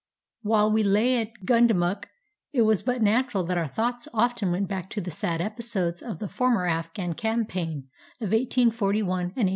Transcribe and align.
]While 0.41 0.71
we 0.71 0.81
lay 0.81 1.21
at 1.21 1.45
Gundamuk 1.45 2.05
it 2.53 2.63
was 2.63 2.81
but 2.81 3.03
natural 3.03 3.43
that 3.43 3.57
our 3.59 3.67
thoughts 3.67 4.07
often 4.15 4.51
went 4.51 4.67
back 4.67 4.89
to 4.89 4.99
the 5.01 5.11
sad 5.11 5.41
episodes 5.41 6.01
of 6.01 6.17
the 6.17 6.27
former 6.27 6.65
Afghan 6.65 7.13
campaign 7.13 7.87
of 8.19 8.31
1841 8.31 8.97
and 8.97 9.19
1842. 9.25 9.49